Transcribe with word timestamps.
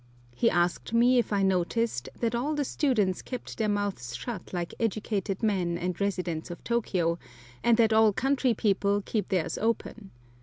He 0.33 0.49
asked 0.49 0.93
me 0.95 1.19
if 1.19 1.31
I 1.31 1.43
noticed 1.43 2.09
that 2.19 2.33
all 2.33 2.55
the 2.55 2.65
students 2.65 3.21
kept 3.21 3.59
their 3.59 3.69
mouths 3.69 4.15
shut 4.15 4.51
like 4.51 4.73
educated 4.79 5.43
men 5.43 5.77
and 5.77 6.01
residents 6.01 6.49
of 6.49 6.63
Tôkiyô, 6.63 7.19
and 7.63 7.77
that 7.77 7.93
all 7.93 8.11
country 8.11 8.55
people 8.55 9.03
keep 9.05 9.29
theirs 9.29 9.59
open. 9.59 10.09